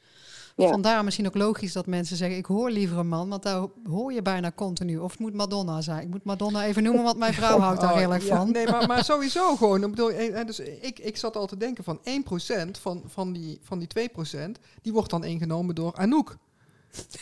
[0.65, 0.69] Ja.
[0.71, 3.29] vandaar misschien ook logisch dat mensen zeggen, ik hoor liever een man.
[3.29, 4.99] Want daar hoor je bijna continu.
[4.99, 6.03] Of het moet Madonna zijn.
[6.03, 8.51] Ik moet Madonna even noemen, want mijn vrouw houdt daar Oh, heel erg ja, van.
[8.53, 9.83] Nee, maar, maar sowieso gewoon.
[9.85, 13.33] Ik, bedoel, eh, eh, dus ik, ik zat al te denken van 1% van, van,
[13.33, 14.51] die, van die 2%,
[14.83, 16.37] die wordt dan ingenomen door Anouk.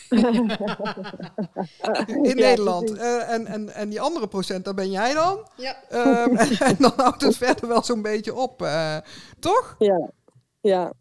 [2.07, 2.93] In Ja, Nederland.
[2.97, 5.49] Eh, en, en, en die andere procent, daar ben jij dan.
[5.57, 5.77] Ja.
[5.89, 8.63] Ehm, en, en dan houdt het verder wel zo'n beetje op.
[8.63, 8.97] eh,
[9.39, 9.75] toch?
[9.79, 10.11] Ja,
[10.61, 10.93] ja.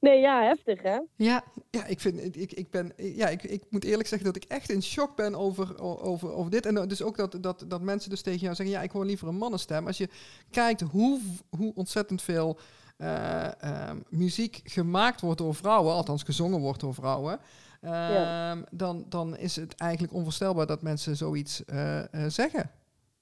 [0.00, 0.98] Nee, ja, heftig hè?
[1.16, 4.50] Ja, Ja, ik, vind, ik, ik, ben, ja ik, ik moet eerlijk zeggen dat ik
[4.50, 6.66] echt in shock ben over, over, over dit.
[6.66, 9.28] En dus ook dat, dat, dat mensen dus tegen jou zeggen, ja, ik hoor liever
[9.28, 9.86] een mannenstem.
[9.86, 10.08] Als je
[10.50, 11.20] kijkt hoe,
[11.56, 12.58] hoe ontzettend veel
[12.96, 17.40] eh, ehm, muziek gemaakt wordt door vrouwen, althans gezongen wordt door vrouwen,
[17.80, 18.50] Ja.
[18.50, 22.70] ehm, dan, dan is het eigenlijk onvoorstelbaar dat mensen zoiets eh, eh, zeggen.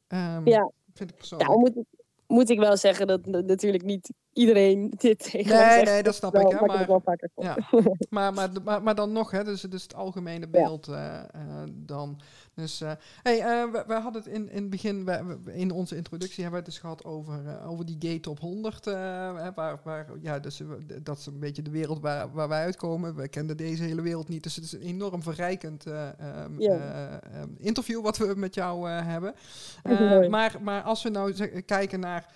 [0.07, 0.71] Ehm, Ja.
[0.95, 1.51] Vind ik persoonlijk.
[1.51, 5.85] Nou, moet, ik- moet ik wel zeggen dat natuurlijk niet iedereen dit tegen Nee, zegt.
[5.85, 6.49] nee, dat snap Wel, ik.
[6.49, 7.45] Hè, maar maar, het wel vaker voor.
[7.45, 7.57] Ja,
[8.11, 11.25] maar, maar, maar, maar dan nog, hè, dus, dus het algemene beeld eh, eh,
[11.75, 12.21] dan.
[12.55, 12.91] Dus, eh,
[13.23, 13.39] hey,
[13.71, 16.75] we, we hadden het in, in het begin, we, in onze introductie hebben we het
[16.75, 18.87] dus gehad over, over die gay top 100.
[18.87, 18.95] eh,
[19.37, 20.63] hè, waar, waar, ja, dus,
[21.03, 23.15] dat is een beetje de wereld waar, waar wij uitkomen.
[23.17, 26.73] We kenden deze hele wereld niet, dus het is een enorm verrijkend eh, ehm, Ja.
[26.73, 29.35] eh, ehm, interview wat we met jou hebben.
[30.29, 32.27] Maar, maar als we nou kijken naar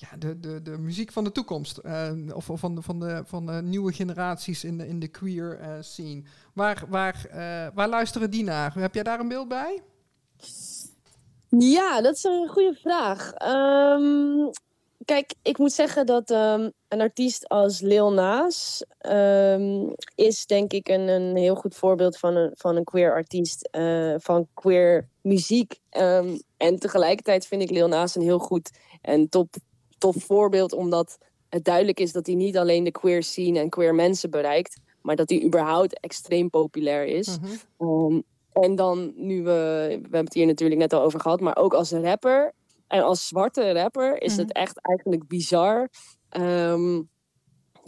[0.00, 1.78] ja, de, de, de muziek van de toekomst.
[1.78, 5.58] eh, of van de, van, de, van de nieuwe generaties in de, in de queer
[5.58, 6.22] eh, scene.
[6.54, 8.74] Waar, waar, eh, waar luisteren die naar?
[8.74, 9.82] Heb jij daar een beeld bij?
[11.48, 13.32] Ja, dat is een goede vraag.
[13.32, 14.50] Ehm,
[15.04, 20.88] kijk, ik moet zeggen dat ehm, een artiest als Lil Nas ehm, is denk ik
[20.88, 23.68] een, een heel goed voorbeeld van een, van een queer artiest,
[24.16, 25.78] van queer muziek.
[26.56, 29.54] En tegelijkertijd vind ik Lil Nas een heel goed en top,
[30.00, 33.94] tof voorbeeld, omdat het duidelijk is dat hij niet alleen de queer scene en queer
[33.94, 37.38] mensen bereikt, maar dat hij überhaupt extreem populair is.
[37.38, 37.50] Mhm.
[37.78, 38.20] Ehm,
[38.52, 41.74] en dan nu we, we hebben het hier natuurlijk net al over gehad, maar ook
[41.74, 42.52] als rapper
[42.86, 44.40] en als zwarte rapper is Mhm.
[44.40, 45.88] het echt eigenlijk bizar.
[46.28, 47.02] Ehm,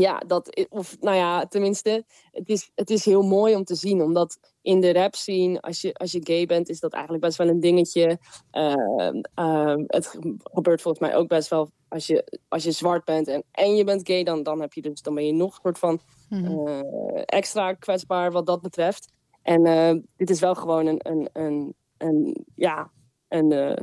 [0.02, 4.02] ja, dat, of nou ja, tenminste, het is, het is heel mooi om te zien,
[4.02, 7.38] omdat in de rap scene, als je, als je gay bent, is dat eigenlijk best
[7.38, 8.18] wel een dingetje.
[8.50, 13.04] Ehm, ehm, het ge- gebeurt volgens mij ook best wel als je, als je zwart
[13.04, 15.54] bent en, en je bent gay, dan, dan, heb je dus, dan ben je nog
[15.54, 16.66] een soort van Mhm.
[16.66, 19.12] eh, extra kwetsbaar wat dat betreft.
[19.42, 22.90] En eh, dit is wel gewoon een, een, een, een ja,
[23.28, 23.76] een eh,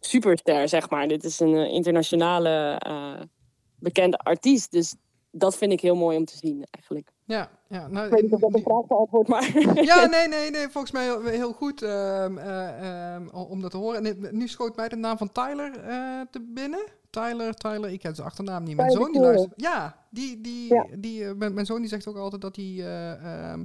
[0.00, 1.08] superster, zeg maar.
[1.08, 2.80] Dit is een internationale
[3.78, 4.70] bekende artiest.
[4.72, 4.96] Dus
[5.38, 7.12] dat vind ik heel mooi om te zien, eigenlijk.
[7.24, 9.62] Ja, ja, nou, Ik weet niet of dat een vraag beantwoordt, maar...
[9.84, 13.76] ja, nee, nee, nee, volgens mij heel, heel goed ehm, eh, ehm, om dat te
[13.76, 14.04] horen.
[14.06, 16.84] En nu- schoot mij de naam van Tyler eh, te binnen.
[17.10, 18.76] Tyler, Tyler, ik ken zijn achternaam niet.
[18.76, 19.52] Mijn zoon die luistert.
[19.56, 20.86] Ja, die, die, Ja.
[20.98, 23.62] die, eh, mijn, mijn zoon die zegt ook altijd dat hij eh, ehm,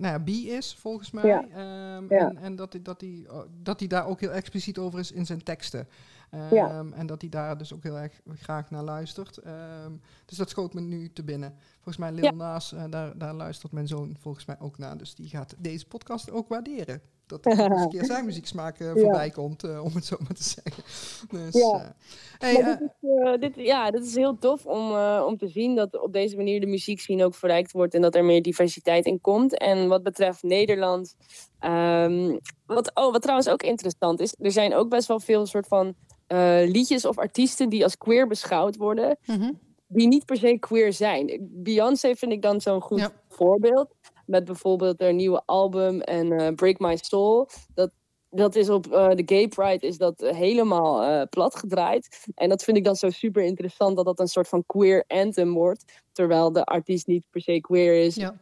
[0.00, 1.24] nou ja, bi is, volgens mij.
[1.26, 1.44] Ja.
[1.48, 2.28] Ehm, Ja.
[2.28, 3.26] En, en dat hij dat hij
[3.62, 5.88] dat hij daar ook heel expliciet over is in zijn teksten.
[6.30, 6.68] Ja.
[6.68, 9.36] Ehm, En dat hij daar dus ook heel erg graag naar luistert.
[9.38, 9.92] Ehm,
[10.26, 11.54] dus dat schoot me nu te binnen.
[11.74, 12.30] Volgens mij Lil Ja.
[12.30, 14.96] Nas, eh, daar, daar luistert mijn zoon volgens mij ook naar.
[14.98, 17.00] Dus die gaat deze podcast ook waarderen.
[17.26, 19.00] Dat er eens een keer zijn muzieksmaak eh, Ja.
[19.00, 20.82] voorbij komt, eh, om het zo maar te zeggen.
[21.38, 21.94] Dus, Ja.
[22.38, 24.92] hey, dit, is, dit, ja, dit is heel tof om,
[25.26, 28.24] om te zien dat op deze manier de muziekscene ook verrijkt wordt en dat er
[28.24, 29.58] meer diversiteit in komt.
[29.58, 31.16] En wat betreft Nederland,
[31.58, 32.36] ehm,
[32.66, 35.94] wat, oh, wat trouwens ook interessant is, er zijn ook best wel veel soort van
[36.28, 39.52] eh, liedjes of artiesten die als queer beschouwd worden, Mhm.
[39.86, 41.48] die niet per se queer zijn.
[41.50, 43.12] Beyoncé vind ik dan zo'n goed Ja.
[43.28, 43.94] voorbeeld.
[44.26, 47.48] Met bijvoorbeeld haar nieuwe album en eh, Break My Soul.
[47.74, 47.90] Dat,
[48.30, 52.24] dat is op eh, de Gay Pride is dat helemaal plat gedraaid.
[52.34, 55.52] En dat vind ik dan zo super interessant dat dat een soort van queer anthem
[55.54, 55.84] wordt.
[56.12, 58.14] Terwijl de artiest niet per se queer is.
[58.14, 58.38] Ja.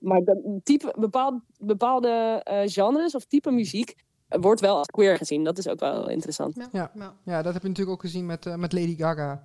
[0.00, 3.94] Maar dat type, bepaald, bepaalde genres of type muziek
[4.28, 5.44] wordt wel als queer gezien.
[5.44, 6.68] Dat is ook wel interessant.
[6.72, 6.90] Ja.
[7.24, 7.42] Ja.
[7.42, 9.42] Dat heb je natuurlijk ook gezien met, eh, met Lady Gaga.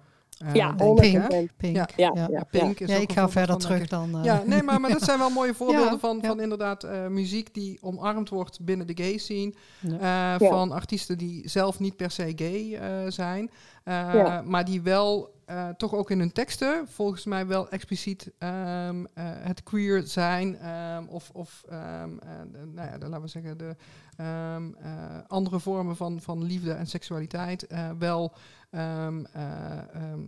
[0.54, 1.20] Ja, denk ik, hè?
[1.48, 1.56] 100%.
[1.58, 1.76] Pink.
[1.76, 1.88] Ja.
[1.96, 2.28] Ja, Ja, ja.
[2.32, 2.44] ja.
[2.50, 4.18] Pink is Ja, ik ga verder terug dan.
[4.18, 6.28] eh, Ja, nee, maar, maar dat zijn wel mooie voorbeelden Ja, van, ja.
[6.28, 9.54] van inderdaad eh, muziek die omarmd wordt binnen de gay scene.
[9.80, 10.34] Ja.
[10.40, 13.50] Eh, Van artiesten die zelf niet per se gay eh, zijn.
[13.84, 14.42] eh, Ja.
[14.46, 19.24] Maar die wel eh, toch ook in hun teksten volgens mij wel expliciet ehm, eh,
[19.26, 20.58] het queer zijn.
[20.60, 23.76] ehm, of of ehm, eh, de- nou ja, de, laten we zeggen de
[24.18, 24.92] ehm, eh,
[25.28, 28.34] andere vormen van, van liefde en seksualiteit eh, wel
[28.72, 30.22] ehm, eh, ehm,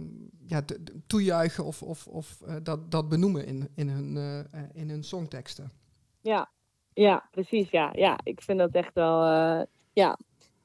[0.46, 0.62] ja,
[1.08, 4.18] toejuichen of, of, of eh, dat, dat benoemen in, in, hun,
[4.52, 5.72] eh, in hun songteksten.
[6.22, 6.50] Ja,
[6.94, 7.70] ja precies.
[7.70, 7.90] Ja.
[7.96, 9.22] ja, ik vind dat echt wel.
[9.24, 9.62] eh,
[9.94, 10.18] ja,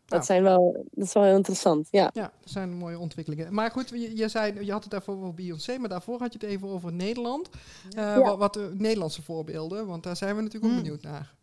[0.04, 0.24] dat, Ja.
[0.24, 1.88] zijn wel, dat is wel heel interessant.
[1.90, 2.10] Ja.
[2.14, 3.54] Ja, dat zijn mooie ontwikkelingen.
[3.54, 6.38] Maar goed, je, je zei, je had het daarvoor over Beyoncé, maar daarvoor had je
[6.38, 7.48] het even over Nederland.
[7.90, 8.20] Eh, Ja.
[8.22, 10.82] Wat, wat de Nederlandse voorbeelden, want daar zijn we natuurlijk ook Hmm.
[10.82, 11.34] benieuwd naar.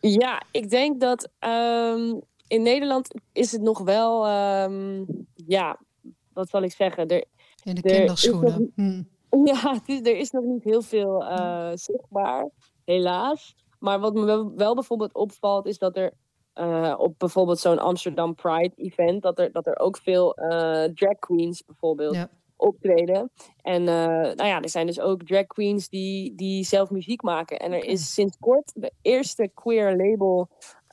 [0.00, 2.14] Ja, ik denk dat ehm,
[2.46, 5.04] in Nederland is het nog wel, ehm,
[5.34, 5.80] ja,
[6.32, 7.06] wat zal ik zeggen?
[7.06, 7.24] Er,
[7.64, 8.72] In de Er kinderschoenen.
[8.74, 9.02] Hm.
[9.52, 12.50] ja, is, er is nog niet heel veel eh, zichtbaar,
[12.84, 13.54] helaas.
[13.78, 16.12] Maar wat me wel, bijvoorbeeld opvalt, is dat er
[16.52, 21.18] eh, op bijvoorbeeld zo'n Amsterdam Pride event, dat er, dat er ook veel eh, drag
[21.18, 22.30] queens bijvoorbeeld Ja.
[22.56, 23.30] optreden.
[23.62, 23.86] En uh,
[24.34, 27.58] nou ja, er zijn dus ook drag queens die, die zelf muziek maken.
[27.58, 30.48] En er is sinds kort de eerste queer label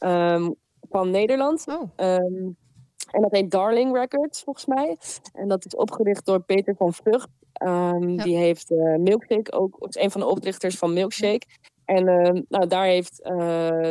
[0.06, 0.56] um,
[0.94, 1.66] van Nederland.
[1.68, 1.82] Oh.
[1.82, 2.58] Um,
[3.12, 4.98] en dat heet Darling Records, volgens mij.
[5.34, 7.28] En dat is opgericht door Peter van Vught.
[7.64, 8.24] Um, ja.
[8.24, 11.46] Die heeft uh, Milkshake ook, is een van de oprichters van Milkshake.
[11.86, 13.38] En uh, nou, daar heeft uh,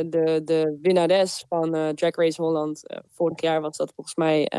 [0.06, 4.50] de, de winnares van uh, Drag Race Holland, vorig jaar was dat volgens mij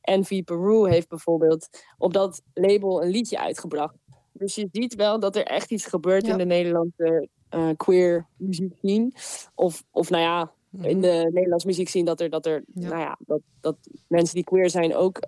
[0.00, 3.94] Envy Peru, heeft bijvoorbeeld op dat label een liedje uitgebracht.
[4.32, 6.32] Dus je ziet wel dat er echt iets gebeurt ja.
[6.32, 7.28] in de Nederlandse
[7.76, 9.12] queer muziek scene.
[9.54, 12.88] Of, of nou ja, in de Nederlandse muziek zien dat er, dat er ja.
[12.88, 13.76] nou ja, dat, dat
[14.06, 15.18] mensen die queer zijn ook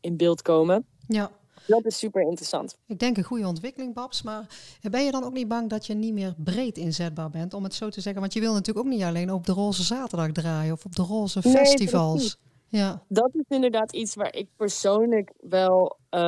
[0.00, 0.86] in beeld komen.
[1.06, 1.30] Ja.
[1.66, 2.76] Dat is super interessant.
[2.86, 4.22] Ik denk een goede ontwikkeling, Babs.
[4.22, 4.46] Maar
[4.90, 7.74] ben je dan ook niet bang dat je niet meer breed inzetbaar bent, om het
[7.74, 8.20] zo te zeggen?
[8.20, 11.02] Want je wil natuurlijk ook niet alleen op de Roze Zaterdag draaien of op de
[11.02, 12.38] Roze nee, festivals.
[12.68, 13.02] Ja.
[13.08, 16.20] Dat is inderdaad iets waar ik persoonlijk wel uh,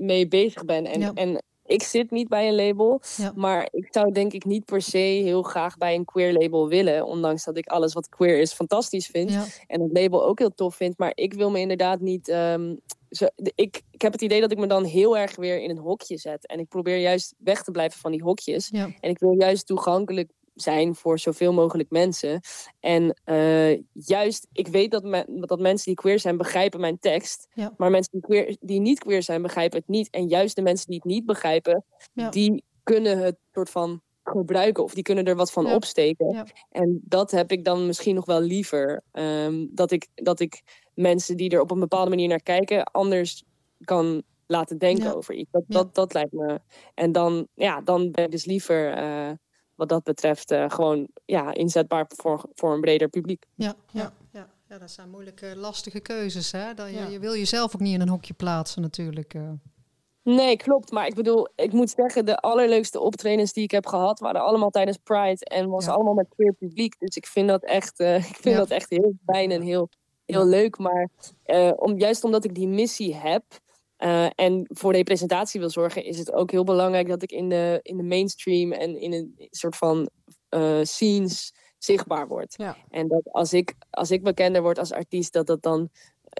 [0.00, 0.86] mee bezig ben.
[0.86, 1.12] En, Ja.
[1.14, 3.32] en ik zit niet bij een label, Ja.
[3.34, 7.06] maar ik zou denk ik niet per se heel graag bij een queer label willen.
[7.06, 9.30] Ondanks dat ik alles wat queer is fantastisch vind.
[9.30, 9.44] Ja.
[9.66, 10.98] En het label ook heel tof vind.
[10.98, 12.28] Maar ik wil me inderdaad niet.
[12.28, 12.74] ehm,
[13.10, 15.78] zo, ik, ik heb het idee dat ik me dan heel erg weer in een
[15.78, 16.46] hokje zet.
[16.46, 18.68] En ik probeer juist weg te blijven van die hokjes.
[18.72, 18.88] Ja.
[19.00, 22.40] En ik wil juist toegankelijk zijn voor zoveel mogelijk mensen.
[22.80, 27.48] En eh, juist, ik weet dat, me- dat mensen die queer zijn begrijpen mijn tekst.
[27.54, 27.74] Ja.
[27.76, 30.10] Maar mensen die, queer, die niet queer zijn begrijpen het niet.
[30.10, 32.28] En juist de mensen die het niet begrijpen, Ja.
[32.30, 34.82] die kunnen het soort van gebruiken.
[34.82, 35.74] Of die kunnen er wat van Ja.
[35.74, 36.46] opsteken.
[36.70, 39.02] En dat heb ik dan misschien nog wel liever.
[39.12, 40.62] ehm, dat, ik, dat ik
[40.94, 43.44] mensen die er op een bepaalde manier naar kijken, anders
[43.80, 45.50] kan laten denken over iets.
[45.50, 46.60] Dat, dat, dat lijkt me.
[46.94, 49.30] En dan, ja, dan ben ik dus liever, eh,
[49.76, 53.44] wat dat betreft, eh, gewoon ja, inzetbaar voor, voor een breder publiek.
[53.54, 54.48] Ja, ja, ja.
[54.68, 56.52] ja, dat zijn moeilijke, lastige keuzes.
[56.52, 56.74] Hè?
[56.74, 57.06] Dat je, Ja.
[57.06, 59.34] je wil jezelf ook niet in een hokje plaatsen natuurlijk.
[59.34, 59.50] eh.
[60.22, 60.90] Nee, klopt.
[60.90, 64.70] Maar ik bedoel, ik moet zeggen, de allerleukste optredens die ik heb gehad, waren allemaal
[64.70, 65.44] tijdens Pride.
[65.44, 65.92] En was Ja.
[65.92, 66.98] allemaal met queer publiek.
[66.98, 68.56] Dus ik vind dat echt, eh, ik vind Ja.
[68.56, 69.88] dat echt heel fijn en heel,
[70.24, 70.48] heel Ja.
[70.50, 70.78] leuk.
[70.78, 71.08] Maar
[71.42, 73.44] eh, om, juist omdat ik die missie heb
[73.96, 77.80] eh, en voor representatie wil zorgen, is het ook heel belangrijk dat ik in de,
[77.82, 80.10] in de mainstream en in een soort van
[80.48, 82.54] eh, scenes zichtbaar word.
[82.56, 82.76] Ja.
[82.90, 85.90] En dat als ik, als ik bekender word als artiest, dat dat dan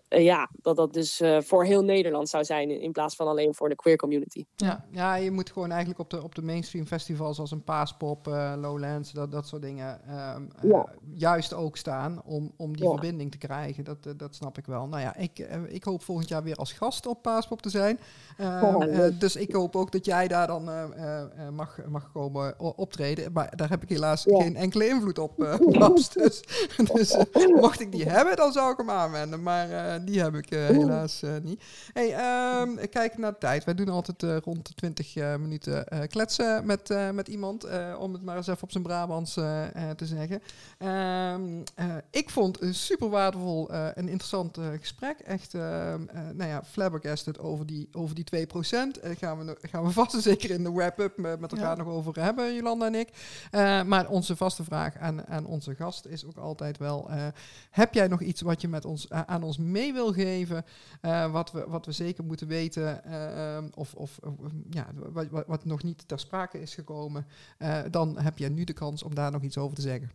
[0.09, 3.55] ja, dat dat dus eh, voor heel Nederland zou zijn in, in plaats van alleen
[3.55, 4.45] voor de queer community.
[4.57, 8.29] Ja, ja, je moet gewoon eigenlijk op de, op de mainstream festivals als een Paaspop,
[8.29, 10.87] eh, Lowlands, dat, dat soort dingen, ehm, eh, Ja.
[11.15, 12.91] juist ook staan om, om die Ja.
[12.91, 13.85] verbinding te krijgen.
[13.85, 14.87] Dat, eh, dat snap ik wel.
[14.87, 17.99] Nou ja, ik, eh, ik hoop volgend jaar weer als gast op Paaspop te zijn.
[18.37, 21.79] Ehm, Oh, eh, dus ik hoop ook dat jij daar dan eh, eh, eh, mag,
[21.89, 23.33] mag komen optreden.
[23.33, 24.41] Maar daar heb ik helaas Ja.
[24.43, 25.55] geen enkele invloed op, eh.
[26.17, 26.41] Dus,
[26.93, 29.43] dus eh, mocht ik die hebben, dan zou ik hem aanwenden.
[29.43, 31.63] Maar eh, die heb ik eh, helaas eh, niet.
[31.93, 33.65] Hey, ehm, kijk naar de tijd.
[33.65, 37.65] Wij doen altijd eh, rond de 20 eh, minuten eh, kletsen met, eh, met iemand.
[37.65, 40.43] eh, om het maar eens even op zijn Brabants eh, eh, te zeggen.
[40.79, 45.19] Ehm, eh, ik vond een super waardevol en interessant eh, gesprek.
[45.19, 49.01] Echt, ehm, eh, nou ja, flabbergasted over die, over die 2%.
[49.03, 51.83] Daar gaan we, gaan we vast en zeker in de wrap-up met, met elkaar Ja.
[51.83, 53.09] nog over hebben, Jolanda en ik.
[53.51, 57.11] Eh, maar onze vaste vraag aan, aan onze gast is ook altijd wel...
[57.11, 57.27] eh,
[57.71, 60.65] heb jij nog iets wat je met ons, aan ons mee wil geven?
[61.01, 63.05] eh, wat, we, wat we zeker moeten weten?
[63.05, 67.27] eh, of of of, ja, wat, wat, nog niet ter sprake is gekomen?
[67.59, 70.11] eh, dan heb je nu de kans om daar nog iets over te zeggen.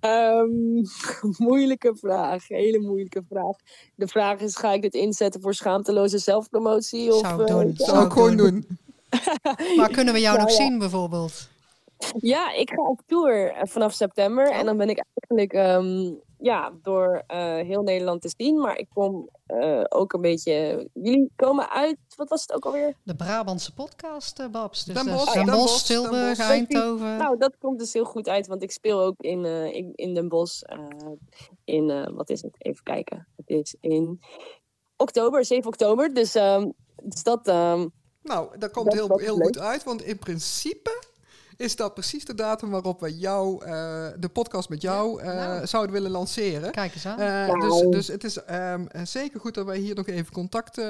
[0.00, 0.82] Ehm,
[1.48, 3.56] moeilijke vraag, hele moeilijke vraag.
[3.94, 7.12] De vraag is, ga ik dit inzetten voor schaamteloze zelfpromotie?
[7.14, 7.74] Of, Zou ik eh, doen.
[7.76, 7.84] ja.
[7.84, 8.66] Zou ik gewoon doen.
[9.76, 10.64] Waar kunnen we jou Nou nog ja.
[10.64, 11.48] zien bijvoorbeeld?
[12.20, 14.48] Ja, ik ga op tour eh, vanaf september.
[14.48, 14.56] Oh.
[14.56, 16.12] En dan ben ik eigenlijk ehm,
[16.44, 18.58] ja, door eh, heel Nederland te zien.
[18.60, 20.88] Maar ik kom eh, ook een beetje...
[20.92, 22.94] Jullie komen uit, wat was het ook alweer?
[23.02, 24.84] De Brabantse podcast, eh, Babs.
[24.84, 26.38] Dus Den Den Bosch, Den Bosch, Tilburg.
[26.38, 27.16] Eindhoven.
[27.16, 30.14] Nou, dat komt dus heel goed uit, want ik speel ook in, eh, in, in
[30.14, 30.62] Den Bosch.
[31.64, 32.54] in, eh, wat is het?
[32.58, 33.28] Even kijken.
[33.36, 34.20] Het is in
[34.96, 36.14] oktober, 7 oktober.
[36.14, 36.70] Dus, ehm,
[37.02, 37.48] dus dat...
[37.48, 37.86] ehm,
[38.22, 39.44] Nou, dat komt Dat- heel, heel leuk.
[39.46, 41.02] goed uit, want in principe
[41.56, 45.66] is dat precies de datum waarop we jou, eh, de podcast met jou, eh, nou.
[45.66, 46.70] zouden willen lanceren.
[46.70, 47.18] Kijk eens aan.
[47.18, 50.80] Eh, dus, dus het is ehm, eh, zeker goed dat wij hier nog even contact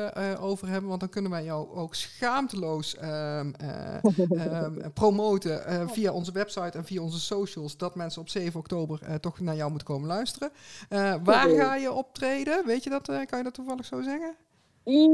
[0.41, 3.95] over hebben, want dan kunnen wij jou ook schaamteloos ehm, eh,
[4.63, 8.99] ehm, promoten eh, via onze website en via onze socials, dat mensen op 7 oktober
[9.03, 10.51] eh, toch naar jou moeten komen luisteren.
[10.89, 12.67] Eh, waar ga je optreden?
[12.67, 13.09] Weet je dat?
[13.09, 14.37] eh, kan je dat toevallig zo zeggen?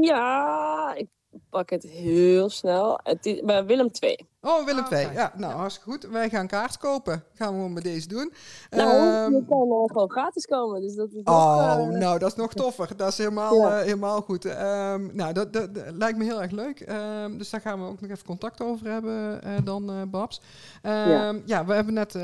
[0.01, 1.07] Ja, ik
[1.49, 2.99] pak het heel snel.
[3.03, 4.29] Het is bij Willem 2.
[4.43, 5.03] Oh, Willem 2.
[5.03, 5.13] kijk.
[5.17, 6.03] Ja, nou, hartstikke goed.
[6.11, 7.23] Wij gaan kaart kopen.
[7.33, 8.33] Gaan we gewoon bij deze doen.
[8.69, 10.81] Nou, Ehm, je kan gewoon gratis komen.
[10.81, 12.95] Dus dat is nog, eh, nou, dat is nog toffer.
[12.97, 13.77] Dat is helemaal, Ja.
[13.77, 14.45] eh, helemaal goed.
[14.45, 16.79] Ehm, nou, dat, dat, dat lijkt me heel erg leuk.
[16.79, 20.41] Ehm, dus daar gaan we ook nog even contact over hebben eh, dan, Babs.
[20.81, 21.65] Ehm, ja.
[21.65, 22.17] we hebben net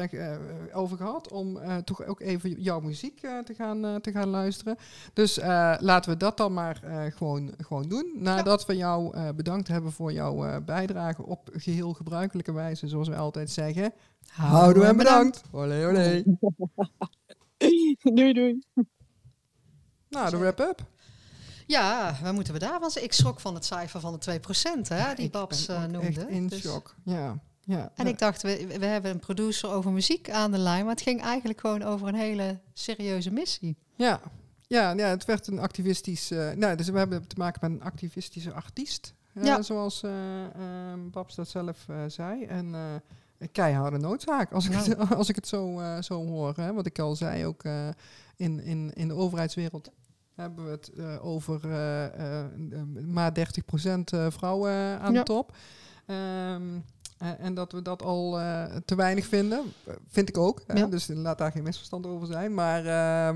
[0.73, 4.77] over gehad om toch ook even jouw muziek te, gaan, te gaan luisteren.
[5.13, 5.39] Dus
[5.80, 6.82] laten we dat dan maar
[7.15, 8.12] gewoon, gewoon doen.
[8.15, 13.52] Nadat we jou bedankt hebben voor jouw bijdrage op geheel gebruikelijke wijze, zoals we altijd
[13.52, 13.93] zeggen.
[14.28, 15.41] Houden we en bedankt.
[15.52, 16.24] Olé, olé.
[18.15, 18.63] doei, doei.
[20.10, 20.86] Nou, de wrap-up.
[21.65, 22.82] Ja, waar moeten we daar?
[23.02, 26.08] Ik schrok van het cijfer van de 2%, hè, die Babs eh, noemde.
[26.08, 26.96] Echt in Dus- shock.
[27.04, 27.91] Ja, ja.
[27.96, 31.04] En ik dacht, we, we hebben een producer over muziek aan de lijn, maar het
[31.04, 33.78] ging eigenlijk gewoon over een hele serieuze missie.
[33.96, 34.22] Ja,
[34.67, 36.32] ja, ja het werd een activistisch...
[36.32, 39.13] eh nou, dus we hebben te maken met een activistische artiest.
[39.38, 39.62] Eh, Ja.
[39.62, 42.43] Zoals eh, ehm, Babs dat zelf eh, zei.
[42.45, 42.73] En
[43.38, 44.89] een keiharde noodzaak, als ik, Nou.
[44.89, 46.54] het, als ik het zo, zo hoor.
[46.56, 46.73] Hè?
[46.73, 47.63] Wat ik al zei, ook
[48.36, 49.91] in, in, in de overheidswereld
[50.38, 53.34] hebben we het over eh, maar 30%
[54.04, 55.19] eh, vrouwen aan Ja.
[55.19, 55.56] de top.
[56.06, 56.56] Eh,
[57.39, 60.62] en dat we dat al eh, te weinig vinden, eh, vind ik ook.
[60.73, 60.86] Ja.
[60.86, 62.53] Dus laat daar geen misverstand over zijn.
[62.53, 63.30] Maar eh,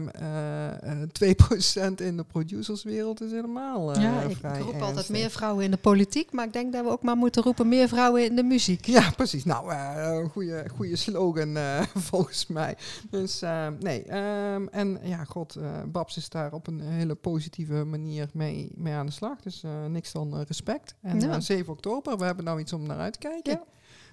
[1.01, 5.29] eh, 2% in de producerswereld is helemaal eh, ja, ik, vrij ik roep altijd meer
[5.29, 8.25] vrouwen in de politiek, maar ik denk dat we ook maar moeten roepen meer vrouwen
[8.25, 8.85] in de muziek.
[8.85, 9.43] Ja, precies.
[9.45, 12.77] Nou, eh, een goede, goede slogan eh, volgens mij.
[13.09, 14.03] Dus eh, nee.
[14.03, 18.93] ehm, en ja, god, eh, Babs is daar op een hele positieve manier mee, mee
[18.93, 19.41] aan de slag.
[19.41, 20.95] Dus eh, niks dan eh, respect.
[21.01, 21.33] En Ja.
[21.35, 23.51] eh, 7 oktober, we hebben nou iets om naar uit te kijken.
[23.53, 23.63] Ja.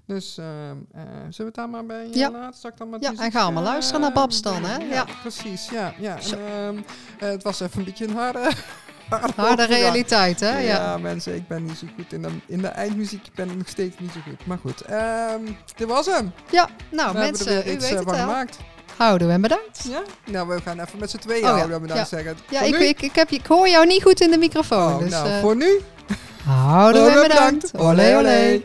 [0.08, 0.48] Dus ehm,
[0.94, 2.30] eh, zullen we het daar maar bij eh, Ja.
[2.30, 2.72] laten?
[2.76, 4.76] Dan met Ja, en gaan we eh, luisteren naar Babs dan, hè?
[4.76, 5.06] Ja, Ja.
[5.20, 5.68] precies.
[5.68, 6.16] Ja, ja.
[6.30, 6.76] En, ehm,
[7.18, 8.50] eh, het was even een beetje een harde...
[9.36, 10.58] harde realiteit, hè?
[10.58, 10.98] Ja, Ja.
[10.98, 13.28] mensen, ik ben niet zo goed in de, in de eindmuziek.
[13.34, 14.46] ben ik nog steeds niet zo goed.
[14.46, 15.40] Maar goed, ehm,
[15.76, 16.32] dit was hem.
[16.50, 18.14] Ja, nou we hebben er mensen, weer u weet het wel.
[18.14, 18.58] gemaakt.
[18.96, 19.84] Houden we en bedankt.
[19.88, 20.02] Ja?
[20.30, 22.04] Nou, we gaan even met z'n tweeën Oh, houden, we dan Ja.
[22.04, 22.36] zeggen.
[22.50, 24.92] Ja, ik, ik, ik, heb, ik hoor jou niet goed in de microfoon.
[24.92, 25.80] Oh, dus nou, voor nu.
[26.44, 27.72] houden we en Houden we bedankt.
[27.72, 28.00] bedankt.
[28.00, 28.62] Olé, olé.